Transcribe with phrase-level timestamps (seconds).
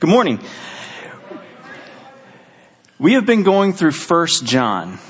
[0.00, 0.38] Good morning.
[3.00, 5.00] We have been going through First John.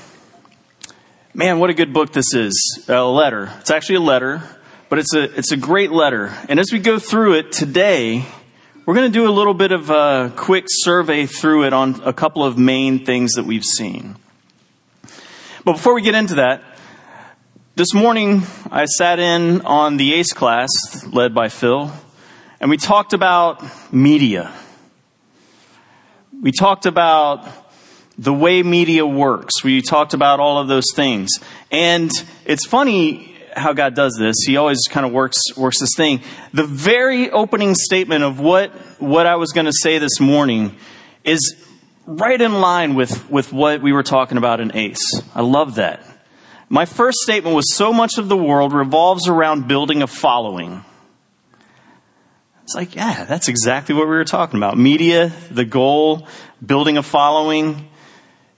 [1.31, 2.83] Man, what a good book this is.
[2.87, 3.53] A letter.
[3.59, 4.41] It's actually a letter,
[4.89, 6.35] but it's a, it's a great letter.
[6.49, 8.25] And as we go through it today,
[8.87, 12.11] we're going to do a little bit of a quick survey through it on a
[12.11, 14.15] couple of main things that we've seen.
[15.65, 16.63] But before we get into that,
[17.75, 20.67] this morning I sat in on the ACE class
[21.05, 21.91] led by Phil,
[22.59, 23.63] and we talked about
[23.93, 24.51] media.
[26.41, 27.45] We talked about
[28.17, 29.61] the way media works.
[29.61, 31.31] We talked about all of those things.
[31.69, 32.09] And
[32.45, 34.37] it's funny how God does this.
[34.45, 36.21] He always kind of works works this thing.
[36.53, 38.71] The very opening statement of what
[39.01, 40.77] what I was going to say this morning
[41.25, 41.55] is
[42.05, 45.21] right in line with with what we were talking about in ACE.
[45.35, 46.05] I love that.
[46.69, 50.85] My first statement was so much of the world revolves around building a following.
[52.69, 54.77] It's like, yeah, that's exactly what we were talking about.
[54.77, 56.27] Media, the goal,
[56.63, 57.89] building a following.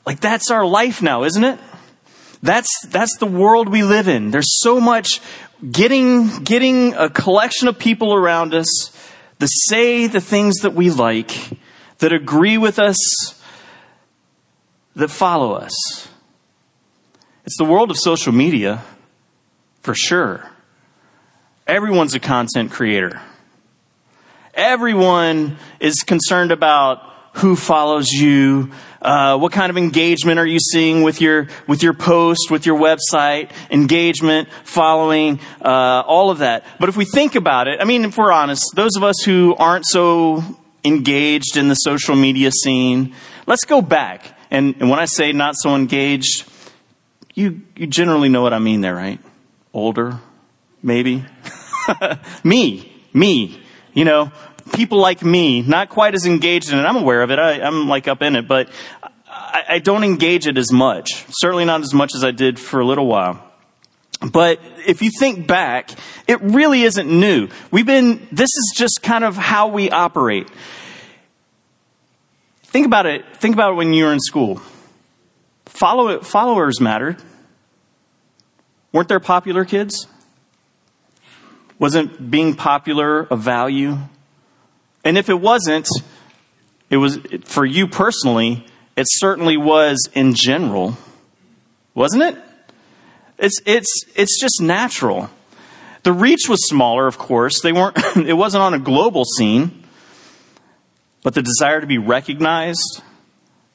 [0.06, 1.58] Like that's our life now, isn't it?
[2.44, 4.32] That's, that's the world we live in.
[4.32, 5.22] There's so much
[5.72, 8.68] getting, getting a collection of people around us
[9.40, 11.32] that say the things that we like,
[12.00, 12.98] that agree with us,
[14.98, 16.10] that follow us.
[17.46, 18.84] It's the world of social media,
[19.80, 20.52] for sure.
[21.66, 23.22] Everyone's a content creator.
[24.54, 28.72] Everyone is concerned about who follows you,
[29.02, 32.78] uh, what kind of engagement are you seeing with your with your post, with your
[32.78, 36.66] website, engagement, following, uh, all of that.
[36.80, 39.56] But if we think about it, I mean, if we're honest, those of us who
[39.56, 40.44] aren't so
[40.84, 43.16] engaged in the social media scene,
[43.48, 44.38] let's go back.
[44.50, 46.46] And, and when I say not so engaged,
[47.34, 49.20] you you generally know what I mean there, right?
[49.74, 50.20] Older,
[50.84, 51.24] maybe.
[52.44, 53.61] me, me.
[53.94, 54.32] You know,
[54.74, 56.84] people like me, not quite as engaged in it.
[56.84, 57.40] I'm aware of it.
[57.40, 58.70] I, am like up in it, but
[59.28, 61.26] I, I don't engage it as much.
[61.30, 63.44] Certainly not as much as I did for a little while.
[64.22, 65.90] But if you think back,
[66.28, 67.50] it really isn't new.
[67.72, 70.48] We've been, this is just kind of how we operate.
[72.64, 74.62] Think about it, think about it when you were in school.
[75.66, 77.18] Follow, followers mattered.
[78.94, 80.08] Weren't there popular kids?
[81.82, 83.98] Wasn't being popular a value?
[85.04, 85.88] And if it wasn't,
[86.92, 90.96] it was, for you personally, it certainly was in general.
[91.96, 92.38] Wasn't it?
[93.40, 95.32] It's, it's, it's just natural.
[96.04, 97.62] The reach was smaller, of course.
[97.64, 99.84] They weren't, it wasn't on a global scene.
[101.24, 103.02] But the desire to be recognized,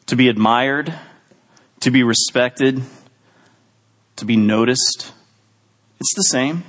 [0.07, 0.95] to be admired,
[1.81, 2.83] to be respected,
[4.15, 5.13] to be noticed,
[5.99, 6.63] it's the same.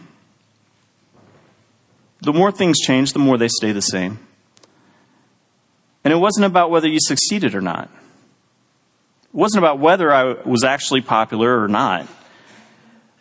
[2.22, 4.19] The more things change, the more they stay the same.
[6.03, 7.89] And it wasn't about whether you succeeded or not.
[9.23, 12.07] It wasn't about whether I was actually popular or not.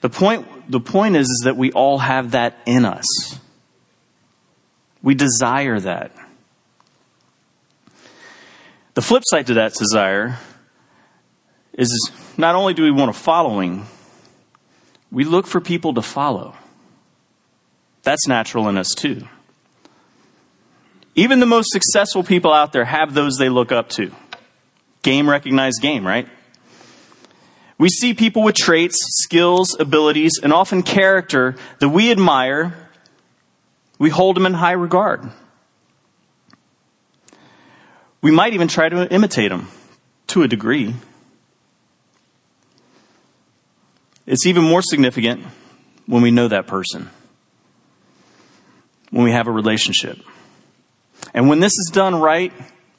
[0.01, 3.07] The point, the point is, is that we all have that in us.
[5.03, 6.13] We desire that.
[8.95, 10.39] The flip side to that desire
[11.75, 13.87] is not only do we want a following,
[15.11, 16.55] we look for people to follow.
[18.07, 19.27] That's natural in us too.
[21.17, 24.13] Even the most successful people out there have those they look up to.
[25.03, 26.29] Game recognized game, right?
[27.79, 32.77] We see people with traits, skills, abilities, and often character that we admire.
[33.99, 35.29] We hold them in high regard.
[38.23, 39.67] We might even try to imitate them
[40.29, 40.95] to a degree.
[44.27, 45.45] It's even more significant
[46.07, 47.11] when we know that person,
[49.11, 50.19] when we have a relationship.
[51.35, 52.53] And when this is done right,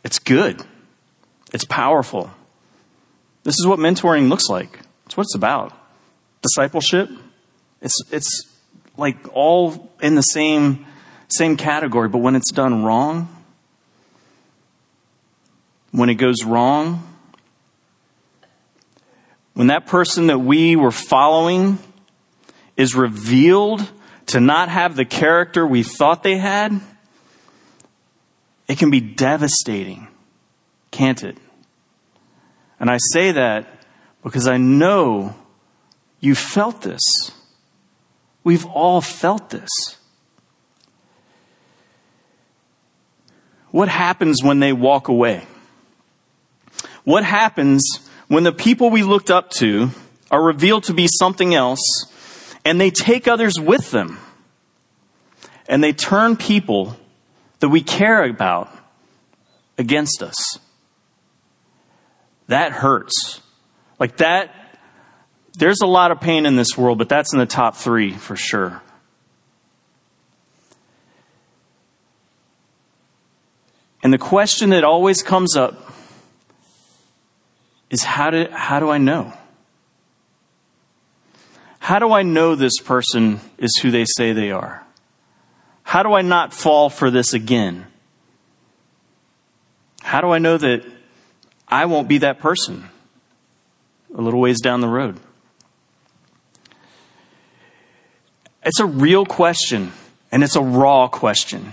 [0.04, 0.62] it's good.
[1.54, 2.30] It's powerful.
[3.44, 4.80] This is what mentoring looks like.
[5.06, 5.74] It's what it's about.
[6.42, 7.10] Discipleship.
[7.82, 8.48] It's, it's
[8.98, 10.86] like all in the same,
[11.30, 13.30] same category, but when it's done wrong,
[15.92, 17.04] when it goes wrong,
[19.54, 21.80] when that person that we were following
[22.76, 23.90] is revealed
[24.28, 26.80] to not have the character we thought they had,
[28.68, 30.08] it can be devastating,
[30.92, 31.38] can't it?
[32.80, 33.68] And I say that
[34.24, 35.36] because I know
[36.20, 37.02] you felt this.
[38.44, 39.70] We've all felt this.
[43.72, 45.46] What happens when they walk away?
[47.04, 47.84] What happens
[48.28, 49.90] when the people we looked up to
[50.30, 51.82] are revealed to be something else
[52.68, 54.20] and they take others with them?
[55.70, 56.98] And they turn people
[57.60, 58.70] that we care about
[59.78, 60.60] against us.
[62.48, 63.40] That hurts.
[64.00, 64.54] Like that,
[65.58, 68.36] there's a lot of pain in this world, but that's in the top three for
[68.36, 68.82] sure.
[74.04, 75.94] And the question that always comes up
[77.90, 79.32] is how do, how do I know?
[81.88, 84.86] How do I know this person is who they say they are?
[85.84, 87.88] How do I not fall for this again?
[90.02, 90.84] How do I know that
[91.66, 92.90] I won't be that person
[94.14, 95.18] a little ways down the road?
[98.66, 99.94] It's a real question,
[100.30, 101.72] and it's a raw question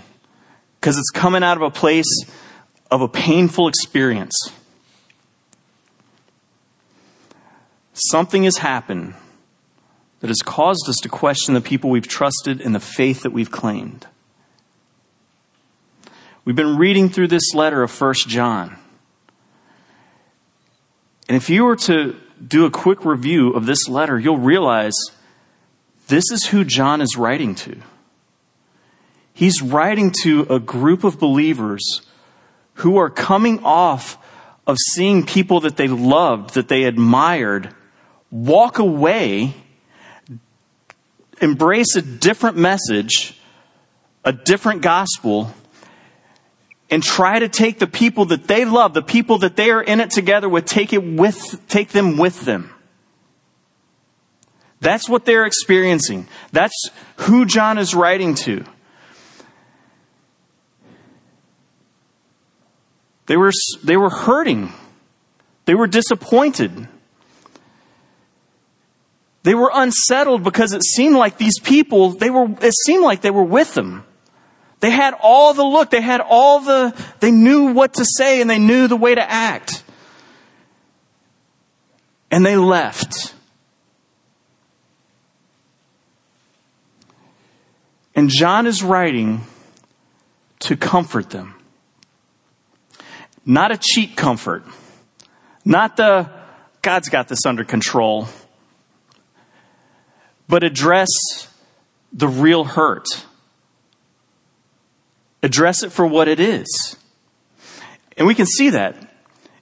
[0.79, 2.23] because it's coming out of a place
[2.89, 4.49] of a painful experience.
[7.91, 9.15] Something has happened
[10.19, 13.51] that has caused us to question the people we've trusted and the faith that we've
[13.51, 14.07] claimed.
[16.45, 18.77] We've been reading through this letter of First John.
[21.27, 22.15] And if you were to
[22.45, 24.93] do a quick review of this letter, you'll realize
[26.07, 27.77] this is who John is writing to.
[29.33, 32.01] He's writing to a group of believers
[32.75, 34.17] who are coming off
[34.67, 37.73] of seeing people that they loved, that they admired,
[38.31, 39.53] walk away,
[41.41, 43.39] embrace a different message,
[44.23, 45.53] a different gospel,
[46.89, 49.99] and try to take the people that they love, the people that they are in
[49.99, 52.69] it together with, take it with, take them with them.
[54.81, 56.27] That's what they're experiencing.
[56.51, 58.63] That's who John is writing to.
[63.25, 63.51] They were,
[63.83, 64.71] they were hurting.
[65.65, 66.87] They were disappointed.
[69.45, 73.29] They were unsettled because it seemed like these people, they were, it seemed like they
[73.29, 74.03] were with them.
[74.79, 78.49] They had all the look, they had all the, they knew what to say and
[78.49, 79.83] they knew the way to act.
[82.31, 83.35] And they left.
[88.15, 89.41] And John is writing
[90.61, 91.53] to comfort them.
[93.45, 94.63] Not a cheap comfort.
[95.63, 96.31] Not the,
[96.81, 98.27] God's got this under control.
[100.47, 101.09] But address
[102.13, 103.05] the real hurt.
[105.43, 106.95] Address it for what it is.
[108.17, 108.95] And we can see that.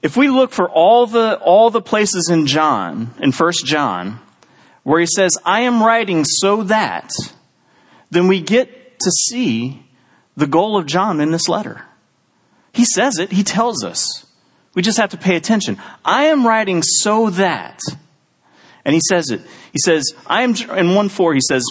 [0.01, 4.19] If we look for all the, all the places in John, in First John,
[4.83, 7.11] where he says, I am writing so that,
[8.11, 9.85] then we get to see
[10.35, 11.85] the goal of John in this letter.
[12.73, 14.25] He says it, he tells us.
[14.73, 15.77] We just have to pay attention.
[16.03, 17.79] I am writing so that,
[18.85, 19.41] and he says it.
[19.71, 21.63] He says, I am, in 1 4, he says,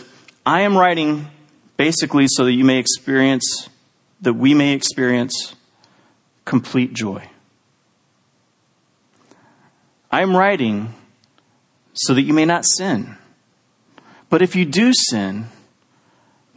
[0.45, 1.29] I am writing
[1.77, 3.69] basically so that you may experience,
[4.21, 5.55] that we may experience
[6.45, 7.29] complete joy.
[10.11, 10.95] I am writing
[11.95, 13.17] so that you may not sin.
[14.29, 15.47] But if you do sin,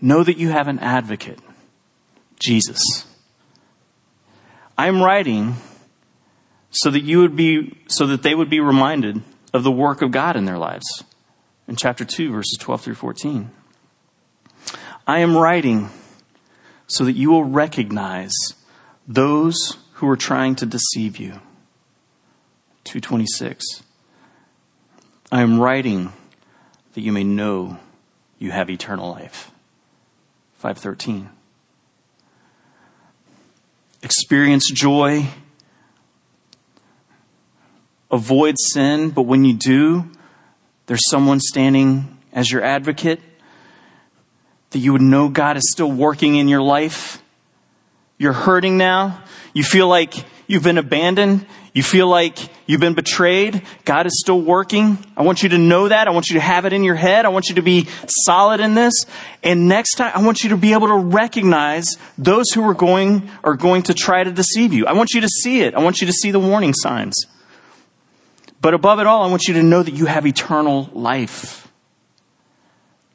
[0.02, 1.40] know that you have an advocate,
[2.40, 2.80] Jesus.
[4.78, 5.56] I'm writing
[6.70, 9.22] so that you would be, so that they would be reminded
[9.56, 11.04] of the work of God in their lives.
[11.68, 13.52] In chapter 2, verses 12 through 14.
[15.08, 15.90] I am writing
[16.88, 18.34] so that you will recognize
[19.08, 21.40] those who are trying to deceive you.
[22.84, 23.84] 226.
[25.32, 26.14] I am writing
[26.94, 27.80] that you may know
[28.38, 29.52] you have eternal life.
[30.58, 31.30] 513
[34.06, 35.26] experience joy,
[38.16, 40.10] avoid sin, but when you do,
[40.88, 43.22] there's someone standing as your advocate,
[44.72, 47.22] that you would know God is still working in your life.
[48.18, 49.24] You're hurting now.
[49.54, 50.14] You feel like
[50.48, 51.46] you've been abandoned.
[51.74, 53.62] You feel like you've been betrayed.
[53.84, 54.98] God is still working.
[55.18, 56.08] I want you to know that.
[56.08, 57.26] I want you to have it in your head.
[57.26, 57.88] I want you to be
[58.26, 58.94] solid in this.
[59.44, 61.86] And next time, I want you to be able to recognize
[62.18, 64.86] those who are going, are going to try to deceive you.
[64.86, 65.74] I want you to see it.
[65.74, 67.26] I want you to see the warning signs.
[68.62, 71.72] But above it all, I want you to know that you have eternal life.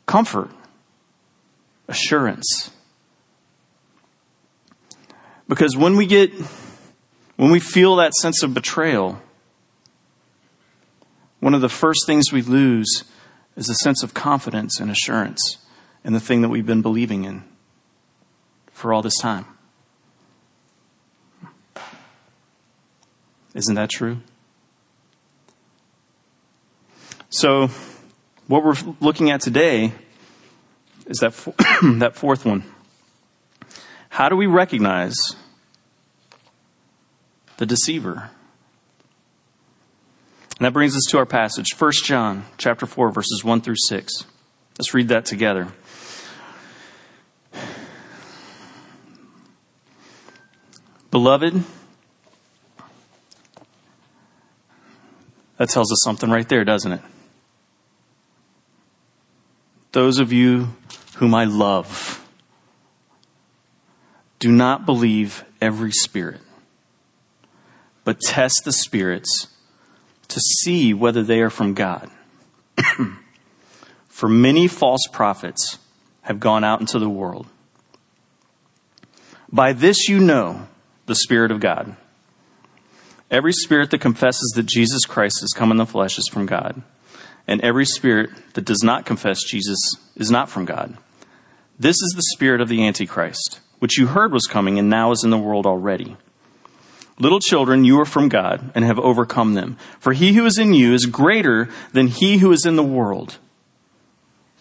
[0.07, 0.51] Comfort.
[1.89, 2.71] Assurance.
[5.49, 6.33] Because when we get
[7.37, 9.21] when we feel that sense of betrayal,
[11.41, 13.05] one of the first things we lose
[13.57, 15.59] is a sense of confidence and assurance
[16.05, 17.43] in the thing that we've been believing in
[18.73, 19.47] for all this time.
[23.55, 24.19] Isn't that true?
[27.31, 27.69] So,
[28.47, 29.93] what we're looking at today
[31.07, 31.33] is that,
[31.99, 32.65] that fourth one.
[34.09, 35.15] How do we recognize
[37.61, 38.31] the deceiver.
[40.59, 44.25] And that brings us to our passage, 1 John chapter 4 verses 1 through 6.
[44.79, 45.69] Let's read that together.
[51.11, 51.63] Beloved,
[55.59, 57.01] that tells us something right there, doesn't it?
[59.93, 60.69] Those of you
[61.17, 62.27] whom I love,
[64.39, 66.41] do not believe every spirit,
[68.05, 69.49] but test the spirits
[70.29, 72.11] to see whether they are from God.
[74.09, 75.79] For many false prophets
[76.23, 77.47] have gone out into the world.
[79.53, 80.69] By this you know
[81.07, 81.97] the Spirit of God.
[83.31, 86.83] Every spirit that confesses that Jesus Christ has come in the flesh is from God,
[87.47, 89.79] and every spirit that does not confess Jesus
[90.17, 90.97] is not from God.
[91.79, 95.25] This is the spirit of the Antichrist, which you heard was coming and now is
[95.25, 96.17] in the world already.
[97.19, 99.77] Little children, you are from God and have overcome them.
[99.99, 103.39] For he who is in you is greater than he who is in the world.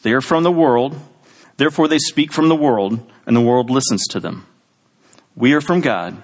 [0.02, 1.00] They are from the world,
[1.58, 4.46] therefore they speak from the world, and the world listens to them.
[5.36, 6.22] We are from God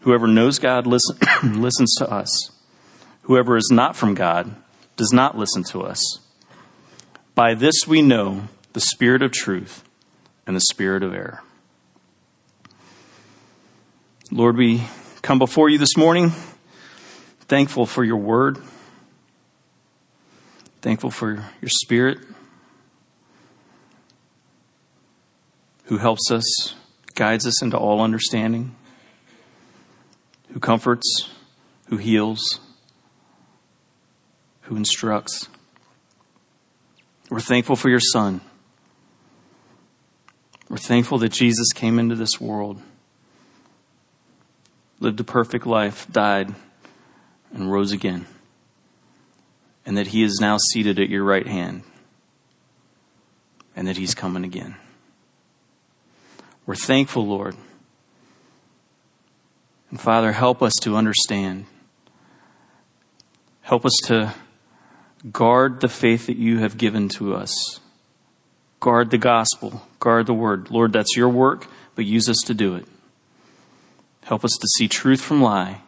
[0.00, 1.18] Whoever knows God listen,
[1.60, 2.50] listens to us.
[3.22, 4.54] Whoever is not from God
[5.00, 6.18] does not listen to us.
[7.34, 9.82] By this we know the spirit of truth
[10.46, 11.42] and the spirit of error.
[14.30, 14.82] Lord, we
[15.22, 16.32] come before you this morning
[17.48, 18.58] thankful for your word,
[20.82, 22.18] thankful for your spirit
[25.84, 26.74] who helps us,
[27.14, 28.76] guides us into all understanding
[30.52, 31.30] who comforts,
[31.88, 32.60] who heals,
[34.70, 35.48] who instructs.
[37.28, 38.40] We're thankful for your Son.
[40.68, 42.80] We're thankful that Jesus came into this world,
[45.00, 46.54] lived a perfect life, died,
[47.52, 48.26] and rose again,
[49.84, 51.82] and that he is now seated at your right hand,
[53.74, 54.76] and that he's coming again.
[56.64, 57.56] We're thankful, Lord
[59.90, 61.66] and Father, help us to understand.
[63.62, 64.34] Help us to
[65.30, 67.80] guard the faith that you have given to us.
[68.80, 69.86] Guard the gospel.
[69.98, 70.70] Guard the word.
[70.70, 72.86] Lord, that's your work, but use us to do it.
[74.22, 75.82] Help us to see truth from lie,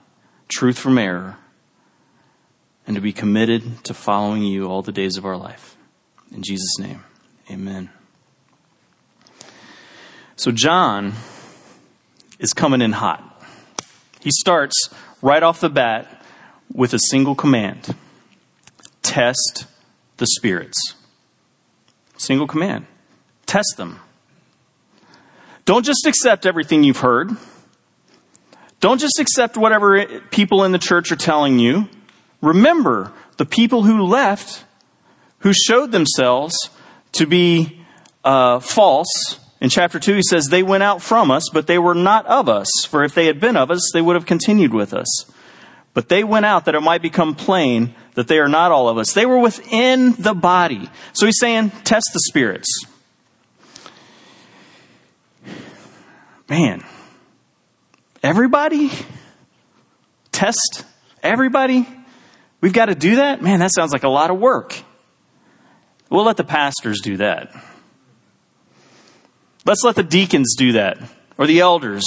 [0.48, 1.38] truth from error,
[2.86, 5.76] and to be committed to following you all the days of our life.
[6.34, 7.04] In Jesus' name,
[7.50, 7.90] amen.
[10.36, 11.12] So, John
[12.38, 13.28] is coming in hot.
[14.20, 14.88] He starts
[15.20, 16.24] right off the bat
[16.72, 17.94] with a single command
[19.02, 19.66] test
[20.16, 20.94] the spirits.
[22.16, 22.86] Single command
[23.46, 24.00] test them.
[25.64, 27.30] Don't just accept everything you've heard.
[28.80, 31.88] Don't just accept whatever people in the church are telling you.
[32.40, 34.64] Remember the people who left,
[35.40, 36.56] who showed themselves
[37.12, 37.84] to be
[38.24, 41.94] uh, false, in chapter 2, he says, They went out from us, but they were
[41.94, 42.68] not of us.
[42.84, 45.30] For if they had been of us, they would have continued with us.
[45.94, 48.98] But they went out that it might become plain that they are not all of
[48.98, 49.12] us.
[49.12, 50.88] They were within the body.
[51.12, 52.68] So he's saying, Test the spirits.
[56.48, 56.84] Man,
[58.22, 58.90] everybody?
[60.30, 60.84] Test
[61.22, 61.88] everybody?
[62.60, 63.42] We've got to do that?
[63.42, 64.76] Man, that sounds like a lot of work.
[66.10, 67.54] We'll let the pastors do that.
[69.64, 70.98] Let's let the deacons do that
[71.38, 72.04] or the elders.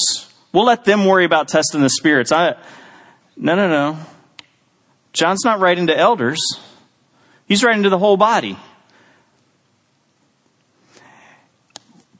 [0.53, 2.31] We'll let them worry about testing the spirits.
[2.31, 2.55] I,
[3.35, 3.97] no, no, no.
[5.15, 6.39] John's not writing to elders.
[7.47, 8.57] He's writing to the whole body.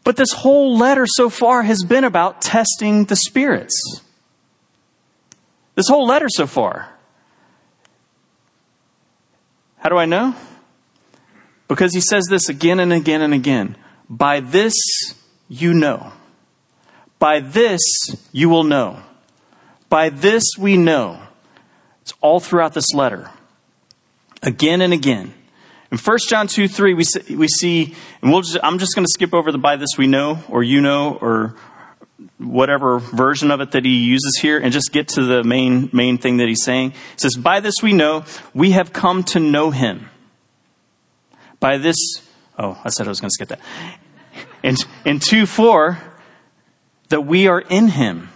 [0.04, 4.02] But this whole letter so far has been about testing the spirits.
[5.76, 6.90] This whole letter so far.
[9.78, 10.36] How do I know?
[11.68, 13.76] Because he says this again and again and again.
[14.10, 14.74] By this
[15.50, 16.14] you know.
[17.20, 17.82] By this
[18.32, 19.02] you will know.
[19.90, 21.25] By this we know.
[22.06, 23.32] It's all throughout this letter.
[24.44, 25.34] Again and again.
[25.92, 29.06] In 1 John 2 3, we see, we see and we'll just, I'm just going
[29.06, 31.56] to skip over the by this we know, or you know, or
[32.38, 36.20] whatever version of it that he uses here, and just get to the main, main
[36.20, 36.92] thing that he's saying.
[36.92, 40.12] He says, By this we know, we have come to know him.
[41.60, 41.98] By this,
[42.60, 43.60] oh, I said I was going to skip that
[44.62, 45.98] in, in 2 4,
[47.10, 48.30] that we are in him.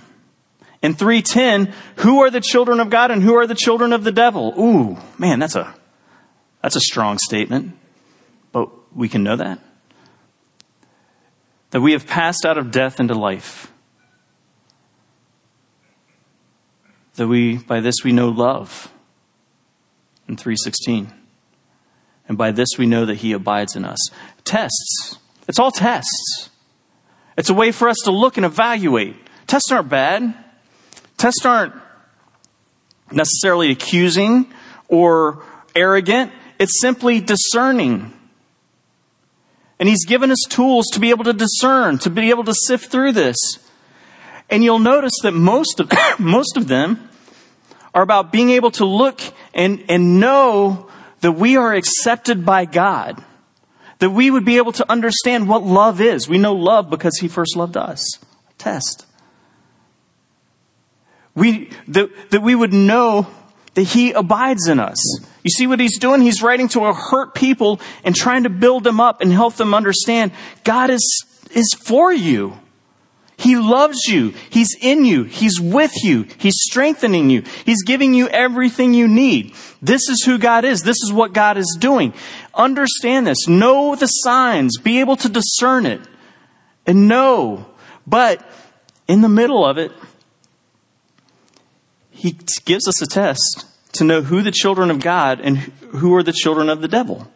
[0.81, 4.11] In 310, who are the children of God and who are the children of the
[4.11, 4.53] devil?
[4.57, 5.73] Ooh, man, that's a,
[6.61, 7.77] that's a strong statement.
[8.51, 9.59] But we can know that.
[11.71, 13.71] That we have passed out of death into life.
[17.19, 18.91] that we, by this we know love.
[20.27, 21.13] In 316.
[22.27, 23.99] And by this we know that he abides in us.
[24.43, 25.17] Tests.
[25.47, 26.49] It's all tests.
[27.37, 29.15] It's a way for us to look and evaluate.
[29.47, 30.33] Tests aren't bad.
[31.19, 31.73] Tests aren't
[33.11, 34.51] necessarily accusing
[34.87, 35.43] or
[35.75, 36.31] arrogant.
[36.57, 38.13] It's simply discerning.
[39.79, 42.89] And he's given us tools to be able to discern, to be able to sift
[42.89, 43.37] through this.
[44.49, 47.09] And you'll notice that most of, most of them
[47.93, 49.21] are about being able to look
[49.53, 53.21] and, and know that we are accepted by God.
[53.99, 56.29] That we would be able to understand what love is.
[56.29, 58.19] We know love because He first loved us.
[58.57, 59.05] Test.
[61.35, 63.27] We, that, that we would know
[63.75, 64.97] that He abides in us.
[65.43, 66.21] You see what He's doing?
[66.21, 69.73] He's writing to a hurt people and trying to build them up and help them
[69.73, 70.31] understand
[70.63, 72.57] God is, is for you.
[73.39, 74.33] He loves you.
[74.49, 75.23] He's in you.
[75.23, 76.27] He's with you.
[76.39, 77.43] He's strengthening you.
[77.63, 79.53] He's giving you everything you need.
[79.81, 80.81] This is who God is.
[80.81, 82.13] This is what God is doing.
[82.53, 83.47] Understand this.
[83.47, 84.77] Know the signs.
[84.77, 86.01] Be able to discern it.
[86.85, 87.65] And know.
[88.05, 88.45] But
[89.07, 89.93] in the middle of it,
[92.19, 96.21] He gives us a test to know who the children of God and who are
[96.21, 97.31] the children of the devil.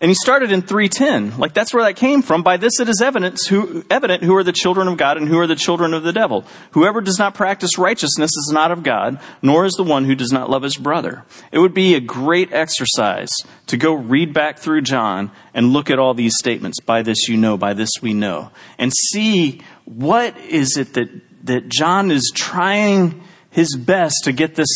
[0.00, 1.38] And he started in 310.
[1.38, 2.42] Like that's where that came from.
[2.42, 5.38] By this it is evident who, evident who are the children of God and who
[5.38, 6.46] are the children of the devil.
[6.70, 10.32] Whoever does not practice righteousness is not of God, nor is the one who does
[10.32, 11.24] not love his brother.
[11.52, 13.28] It would be a great exercise
[13.66, 16.80] to go read back through John and look at all these statements.
[16.80, 18.50] By this you know, by this we know.
[18.78, 21.08] And see what is it that,
[21.44, 24.68] that John is trying his best to get this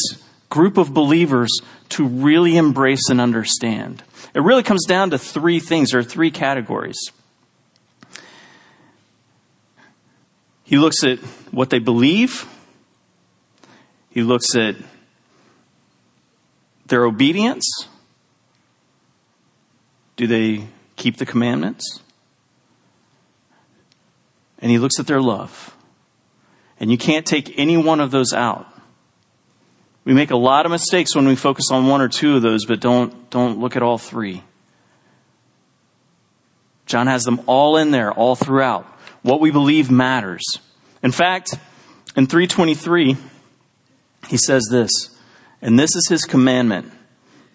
[0.49, 1.51] group of believers
[1.91, 4.03] to really embrace and understand.
[4.35, 6.97] It really comes down to three things, or three categories.
[10.65, 11.19] He looks at
[11.51, 12.47] what they believe,
[14.09, 14.77] he looks at
[16.87, 17.67] their obedience.
[20.17, 22.02] Do they keep the commandments?
[24.63, 25.77] And he looks at their love.
[26.81, 28.67] And you can't take any one of those out.
[30.05, 32.65] We make a lot of mistakes when we focus on one or two of those,
[32.65, 34.43] but don't, don't look at all three.
[36.87, 38.85] John has them all in there, all throughout.
[39.23, 40.43] What we believe matters.
[41.03, 41.55] In fact,
[42.17, 43.17] in 323,
[44.29, 44.91] he says this,
[45.61, 46.93] and this is his commandment,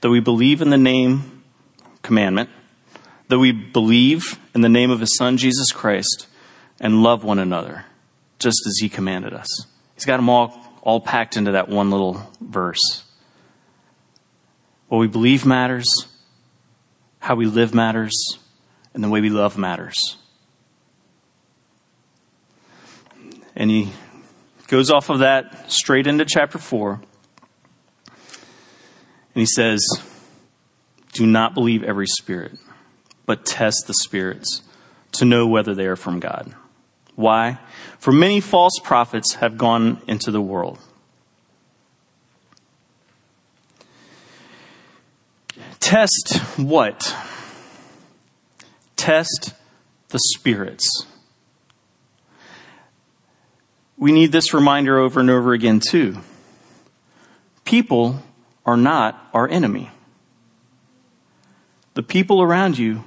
[0.02, 1.44] that we believe in the name,
[2.02, 2.50] commandment,
[3.28, 6.27] that we believe in the name of his son, Jesus Christ,
[6.80, 7.86] and love one another,
[8.40, 9.66] just as he commanded us.
[9.96, 13.04] He's got them all all packed into that one little verse.
[14.88, 15.86] What we believe matters,
[17.20, 18.40] how we live matters,
[18.94, 20.16] and the way we love matters.
[23.54, 23.92] And he
[24.68, 26.94] goes off of that straight into chapter 4.
[26.94, 27.02] And
[29.34, 29.82] he says,
[31.12, 32.58] Do not believe every spirit,
[33.26, 34.62] but test the spirits
[35.14, 36.56] to know whether they are from God.
[37.18, 37.58] Why?
[37.98, 40.78] For many false prophets have gone into the world.
[45.80, 47.16] Test what?
[48.96, 49.56] Test
[50.10, 51.08] the spirits.
[53.98, 56.20] We need this reminder over and over again, too.
[57.66, 58.22] People
[58.64, 59.90] are not our enemy.
[61.96, 63.06] The people around you,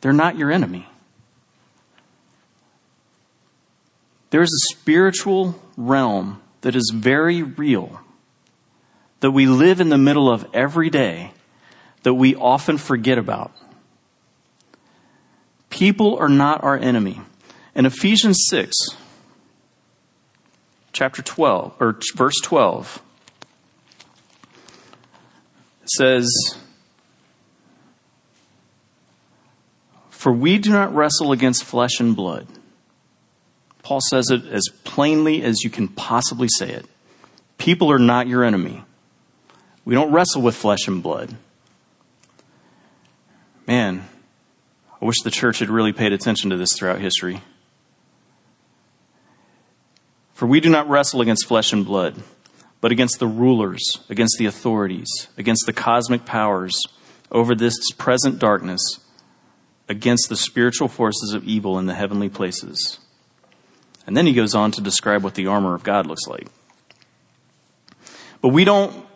[0.00, 0.86] they're not your enemy.
[4.30, 8.00] There's a spiritual realm that is very real
[9.20, 11.32] that we live in the middle of every day
[12.04, 13.52] that we often forget about.
[15.68, 17.20] People are not our enemy.
[17.74, 18.74] In Ephesians 6,
[20.92, 23.02] chapter 12, or verse 12,
[25.82, 26.28] it says,
[30.08, 32.46] For we do not wrestle against flesh and blood
[33.90, 36.86] Paul says it as plainly as you can possibly say it.
[37.58, 38.84] People are not your enemy.
[39.84, 41.34] We don't wrestle with flesh and blood.
[43.66, 44.08] Man,
[45.02, 47.42] I wish the church had really paid attention to this throughout history.
[50.34, 52.14] For we do not wrestle against flesh and blood,
[52.80, 56.80] but against the rulers, against the authorities, against the cosmic powers
[57.32, 59.00] over this present darkness,
[59.88, 63.00] against the spiritual forces of evil in the heavenly places.
[64.10, 66.48] And then he goes on to describe what the armor of God looks like.
[68.40, 69.06] But we don't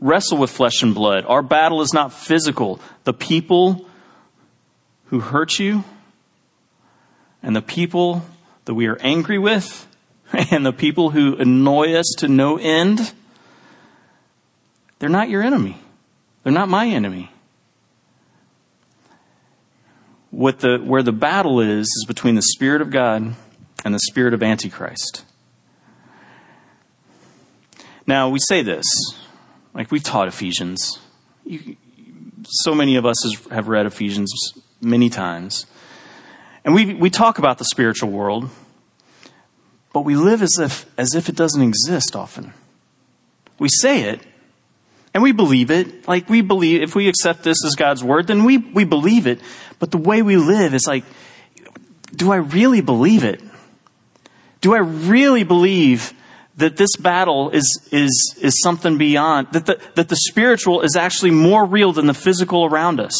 [0.00, 1.26] wrestle with flesh and blood.
[1.26, 2.80] Our battle is not physical.
[3.04, 3.86] The people
[5.08, 5.84] who hurt you
[7.42, 8.24] and the people
[8.64, 9.86] that we are angry with,
[10.32, 13.12] and the people who annoy us to no end,
[14.98, 15.76] they're not your enemy.
[16.42, 17.30] They're not my enemy.
[20.30, 23.34] What the, where the battle is, is between the Spirit of God
[23.84, 25.24] and the spirit of Antichrist.
[28.06, 28.86] Now, we say this,
[29.74, 30.98] like we've taught Ephesians.
[31.44, 31.76] You,
[32.44, 33.16] so many of us
[33.50, 34.32] have read Ephesians
[34.80, 35.66] many times.
[36.64, 38.48] And we, we talk about the spiritual world,
[39.92, 42.52] but we live as if, as if it doesn't exist often.
[43.58, 44.20] We say it,
[45.14, 46.06] and we believe it.
[46.06, 49.40] Like we believe, if we accept this as God's word, then we, we believe it.
[49.78, 51.04] But the way we live is like,
[52.14, 53.42] do I really believe it?
[54.60, 56.12] Do I really believe
[56.56, 61.30] that this battle is, is, is something beyond, that the, that the spiritual is actually
[61.30, 63.16] more real than the physical around us?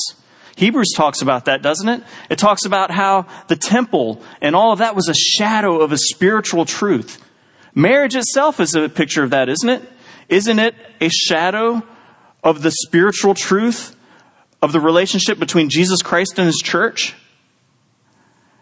[0.57, 2.03] Hebrews talks about that, doesn't it?
[2.29, 5.99] It talks about how the temple and all of that was a shadow of a
[5.99, 7.25] spiritual truth.
[7.77, 9.89] Marriage itself is a picture of that, isn't it?
[10.29, 11.83] Isn't it a shadow
[12.43, 13.95] of the spiritual truth
[14.61, 17.15] of the relationship between Jesus Christ and his church?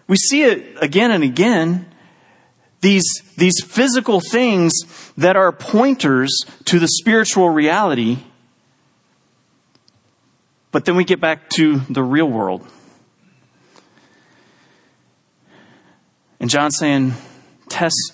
[0.07, 1.87] We see it again and again.
[2.81, 4.73] These, these physical things
[5.17, 8.19] that are pointers to the spiritual reality.
[10.73, 12.67] But then we get back to the real world.
[16.39, 17.15] And John's saying,
[17.69, 18.13] test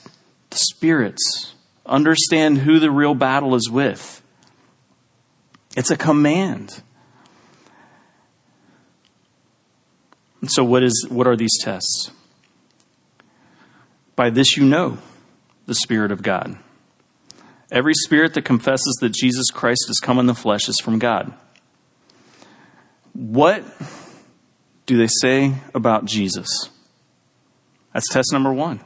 [0.51, 1.55] the spirits.
[1.85, 4.22] Understand who the real battle is with.
[5.77, 6.83] It's a command.
[10.40, 12.11] And so what is what are these tests?
[14.16, 14.98] By this you know
[15.66, 16.59] the Spirit of God.
[17.70, 21.33] Every spirit that confesses that Jesus Christ has come in the flesh is from God.
[23.14, 23.64] What
[24.85, 26.68] do they say about Jesus?
[27.94, 28.81] That's test number one.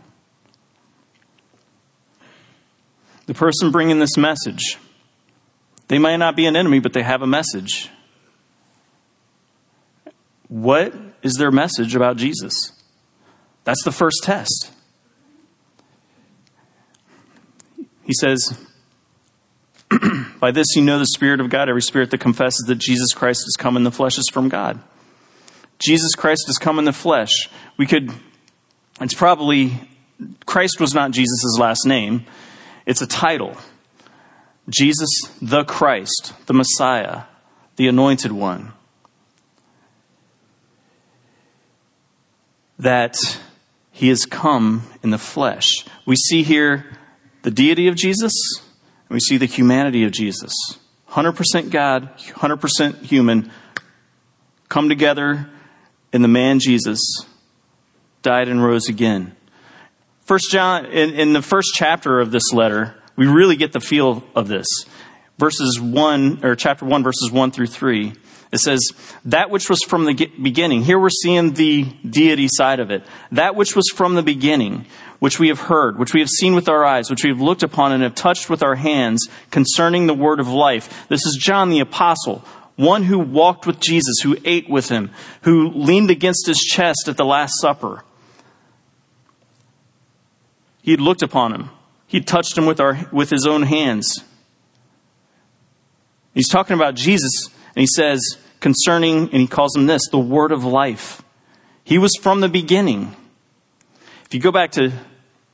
[3.26, 4.78] The person bringing this message,
[5.88, 7.90] they might not be an enemy, but they have a message.
[10.48, 12.70] What is their message about Jesus?
[13.64, 14.70] That's the first test.
[18.06, 18.56] He says,
[20.40, 21.68] By this you know the Spirit of God.
[21.68, 24.80] Every spirit that confesses that Jesus Christ has come in the flesh is from God.
[25.78, 27.50] Jesus Christ has come in the flesh.
[27.76, 28.10] We could,
[29.00, 29.88] it's probably,
[30.46, 32.24] Christ was not Jesus' last name,
[32.86, 33.56] it's a title.
[34.68, 35.08] Jesus
[35.40, 37.24] the Christ, the Messiah,
[37.76, 38.72] the Anointed One.
[42.78, 43.16] That
[43.90, 45.86] he has come in the flesh.
[46.04, 46.86] We see here
[47.46, 50.52] the deity of Jesus, and we see the humanity of Jesus.
[51.10, 53.52] 100% God, 100% human,
[54.68, 55.48] come together
[56.12, 56.98] in the man Jesus,
[58.22, 59.36] died and rose again.
[60.22, 64.24] First John, in, in the first chapter of this letter, we really get the feel
[64.34, 64.66] of this.
[65.38, 68.12] Verses 1, or chapter 1, verses 1 through 3.
[68.50, 68.80] It says,
[69.24, 70.82] that which was from the beginning.
[70.82, 73.04] Here we're seeing the deity side of it.
[73.30, 74.86] That which was from the beginning,
[75.18, 77.62] which we have heard, which we have seen with our eyes, which we have looked
[77.62, 81.06] upon and have touched with our hands concerning the word of life.
[81.08, 82.44] This is John the apostle,
[82.76, 85.10] one who walked with Jesus, who ate with him,
[85.42, 88.04] who leaned against his chest at the Last Supper.
[90.82, 91.70] He had looked upon him.
[92.06, 94.22] He touched him with, our, with his own hands.
[96.34, 98.20] He's talking about Jesus, and he says,
[98.60, 101.22] concerning, and he calls him this, the word of life.
[101.82, 103.16] He was from the beginning.
[104.26, 104.92] If you go back to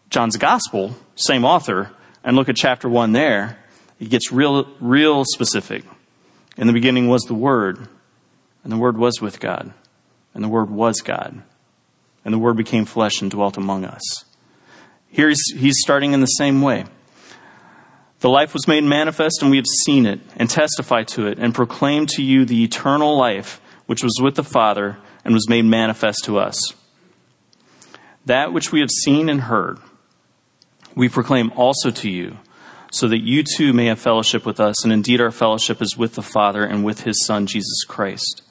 [0.08, 1.90] John's Gospel, same author,
[2.24, 3.58] and look at chapter 1 there,
[4.00, 5.84] it gets real, real specific.
[6.56, 7.86] In the beginning was the Word,
[8.64, 9.74] and the Word was with God,
[10.32, 11.42] and the Word was God,
[12.24, 14.24] and the Word became flesh and dwelt among us.
[15.08, 16.86] Here he's, he's starting in the same way.
[18.20, 21.54] The life was made manifest, and we have seen it, and testify to it, and
[21.54, 26.24] proclaim to you the eternal life which was with the Father and was made manifest
[26.24, 26.72] to us.
[28.26, 29.78] That which we have seen and heard,
[30.94, 32.38] we proclaim also to you,
[32.90, 36.14] so that you too may have fellowship with us, and indeed our fellowship is with
[36.14, 38.42] the Father and with his Son, Jesus Christ.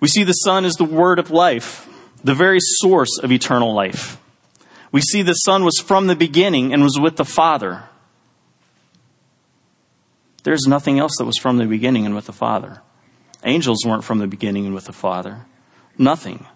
[0.00, 1.88] We see the Son as the Word of life,
[2.24, 4.20] the very source of eternal life.
[4.90, 7.84] We see the Son was from the beginning and was with the Father.
[10.44, 12.80] There's nothing else that was from the beginning and with the Father.
[13.44, 15.44] Angels weren't from the beginning and with the Father.
[15.98, 16.46] Nothing.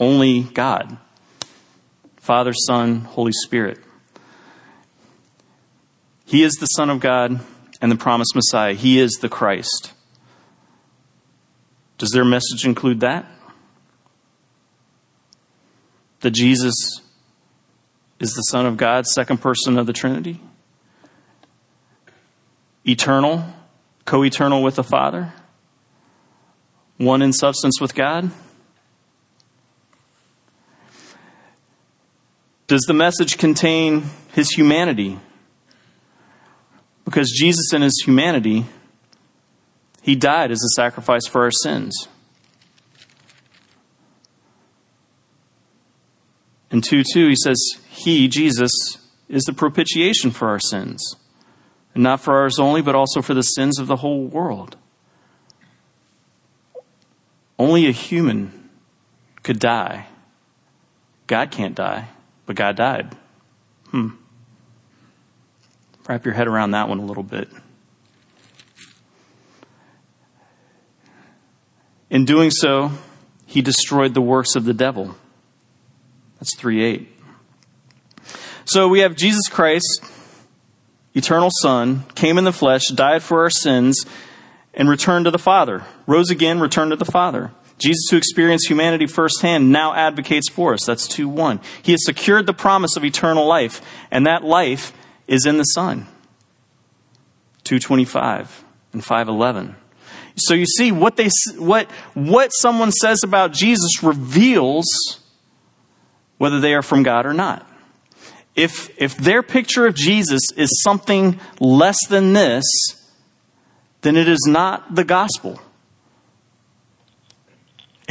[0.00, 0.96] Only God.
[2.22, 3.80] Father, Son, Holy Spirit.
[6.24, 7.40] He is the Son of God
[7.80, 8.74] and the promised Messiah.
[8.74, 9.92] He is the Christ.
[11.98, 13.26] Does their message include that?
[16.20, 17.00] That Jesus
[18.20, 20.40] is the Son of God, second person of the Trinity.
[22.86, 23.44] Eternal,
[24.04, 25.32] co eternal with the Father,
[26.98, 28.30] one in substance with God.
[32.66, 35.18] Does the message contain his humanity?
[37.04, 38.66] Because Jesus, in his humanity,
[40.02, 42.08] he died as a sacrifice for our sins.
[46.70, 48.70] In 2 2, he says, He, Jesus,
[49.28, 51.16] is the propitiation for our sins.
[51.94, 54.76] And not for ours only, but also for the sins of the whole world.
[57.58, 58.70] Only a human
[59.42, 60.06] could die.
[61.26, 62.08] God can't die,
[62.46, 63.16] but God died.
[63.90, 64.08] Hmm.
[66.08, 67.48] Wrap your head around that one a little bit.
[72.10, 72.92] In doing so,
[73.46, 75.14] he destroyed the works of the devil.
[76.38, 77.08] That's 3 8.
[78.64, 80.02] So we have Jesus Christ,
[81.14, 84.04] eternal Son, came in the flesh, died for our sins,
[84.74, 85.84] and returned to the Father.
[86.06, 87.52] Rose again, returned to the Father.
[87.82, 90.84] Jesus, who experienced humanity firsthand, now advocates for us.
[90.86, 91.60] That's 2 1.
[91.82, 94.92] He has secured the promise of eternal life, and that life
[95.26, 96.06] is in the Son.
[97.64, 99.76] 225 and 511.
[100.36, 104.86] So you see what they what what someone says about Jesus reveals
[106.38, 107.68] whether they are from God or not.
[108.54, 112.64] If, if their picture of Jesus is something less than this,
[114.02, 115.60] then it is not the gospel.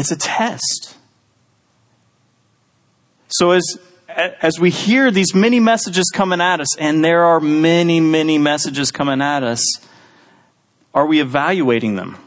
[0.02, 0.98] It's a test.
[3.28, 8.00] So as, as we hear these many messages coming at us, and there are many,
[8.00, 9.62] many messages coming at us,
[10.92, 12.18] are we evaluating them?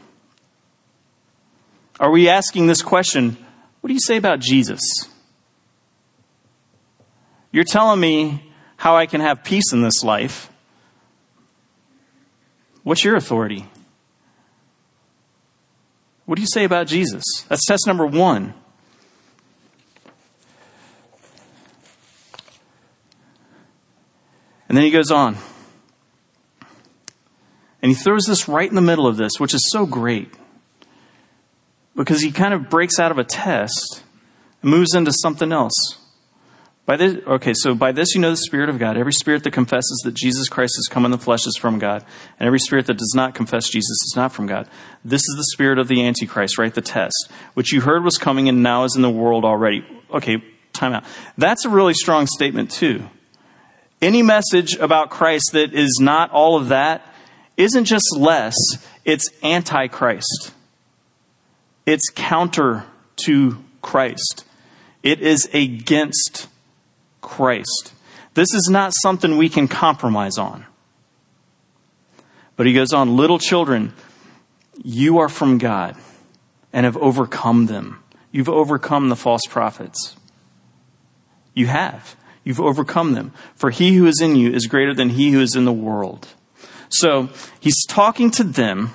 [1.99, 3.35] Are we asking this question,
[3.81, 4.79] what do you say about Jesus?
[7.51, 10.49] You're telling me how I can have peace in this life.
[12.83, 13.65] What's your authority?
[16.25, 17.23] What do you say about Jesus?
[17.47, 18.53] That's test number one.
[24.67, 25.37] And then he goes on.
[27.81, 30.33] And he throws this right in the middle of this, which is so great.
[31.95, 34.03] Because he kind of breaks out of a test
[34.61, 35.73] and moves into something else.
[36.85, 38.95] By this, okay, so by this you know the Spirit of God.
[38.95, 42.05] Every spirit that confesses that Jesus Christ has come in the flesh is from God,
[42.39, 44.67] and every spirit that does not confess Jesus is not from God.
[45.03, 46.73] This is the spirit of the Antichrist, right?
[46.73, 49.83] The test, which you heard was coming and now is in the world already.
[50.13, 50.43] Okay,
[50.73, 51.05] time out.
[51.39, 53.09] That's a really strong statement, too.
[53.99, 57.01] Any message about Christ that is not all of that
[57.57, 58.55] isn't just less,
[59.05, 60.53] it's antichrist.
[61.87, 62.85] It's counter
[63.25, 64.45] to Christ.
[65.01, 66.47] It is against
[67.25, 67.93] Christ.
[68.35, 70.65] This is not something we can compromise on.
[72.55, 73.93] But he goes on, little children,
[74.83, 75.97] you are from God
[76.71, 78.03] and have overcome them.
[78.31, 80.15] You've overcome the false prophets.
[81.53, 82.15] You have.
[82.43, 83.33] You've overcome them.
[83.55, 86.27] For he who is in you is greater than he who is in the world.
[86.89, 88.91] So he's talking to them,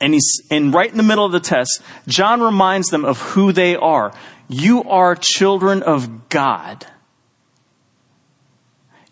[0.00, 3.52] and he's and right in the middle of the test, John reminds them of who
[3.52, 4.14] they are.
[4.48, 6.86] You are children of God.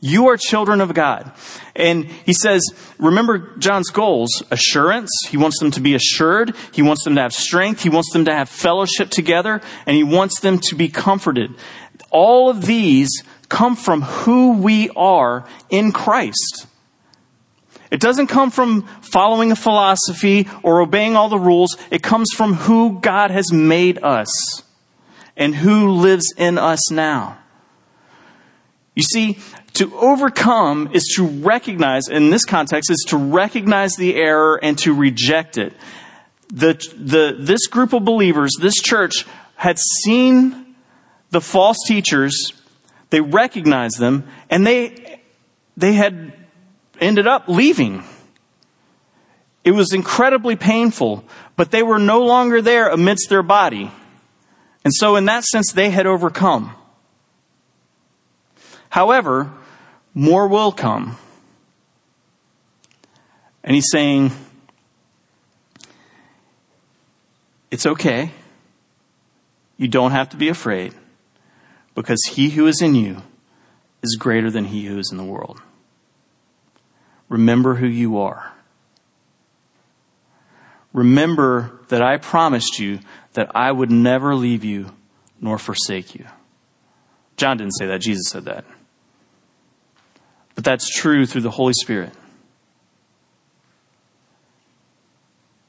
[0.05, 1.31] You are children of God.
[1.77, 2.61] And he says,
[2.99, 5.11] remember John's goals assurance.
[5.29, 6.57] He wants them to be assured.
[6.73, 7.85] He wants them to have strength.
[7.85, 9.61] He wants them to have fellowship together.
[9.87, 11.55] And he wants them to be comforted.
[12.11, 13.11] All of these
[13.49, 16.67] come from who we are in Christ.
[17.93, 21.77] It doesn't come from following a philosophy or obeying all the rules.
[21.93, 24.65] It comes from who God has made us
[25.37, 27.39] and who lives in us now.
[28.95, 29.39] You see,
[29.75, 34.95] to overcome is to recognize, in this context, is to recognize the error and to
[34.95, 35.73] reject it.
[36.49, 40.75] The, the, this group of believers, this church, had seen
[41.31, 42.53] the false teachers,
[43.11, 45.21] they recognized them, and they,
[45.77, 46.33] they had
[47.01, 48.05] ended up leaving.
[49.65, 51.25] It was incredibly painful,
[51.57, 53.91] but they were no longer there amidst their body.
[54.85, 56.75] And so, in that sense, they had overcome.
[58.91, 59.53] However,
[60.15, 61.17] more will come.
[63.65, 64.33] And he's saying,
[67.71, 68.31] it's okay.
[69.77, 70.95] You don't have to be afraid
[71.95, 73.23] because he who is in you
[74.03, 75.61] is greater than he who is in the world.
[77.29, 78.53] Remember who you are.
[80.93, 83.01] Remember that I promised you
[83.33, 84.93] that I would never leave you
[85.41, 86.27] nor forsake you.
[87.37, 88.65] John didn't say that, Jesus said that.
[90.55, 92.13] But that's true through the Holy Spirit,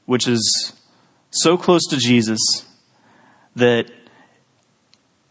[0.06, 0.74] which is
[1.30, 2.40] so close to Jesus
[3.56, 3.90] that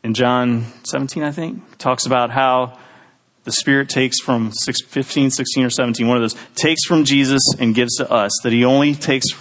[0.03, 2.77] in John 17, I think, talks about how
[3.43, 7.75] the Spirit takes from 15, 16, or 17, one of those, takes from Jesus and
[7.75, 9.31] gives to us, that He only takes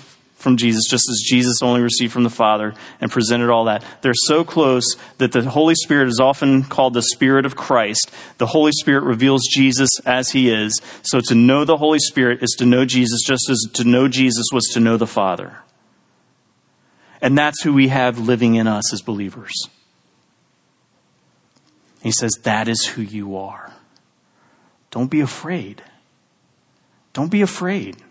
[0.42, 3.84] from Jesus, just as Jesus only received from the Father and presented all that.
[4.02, 8.10] They're so close that the Holy Spirit is often called the Spirit of Christ.
[8.38, 10.80] The Holy Spirit reveals Jesus as He is.
[11.02, 14.46] So to know the Holy Spirit is to know Jesus, just as to know Jesus
[14.52, 15.58] was to know the Father.
[17.20, 19.52] And that's who we have living in us as believers.
[22.02, 23.72] He says, That is who you are.
[24.90, 25.82] Don't be afraid.
[27.12, 28.01] Don't be afraid.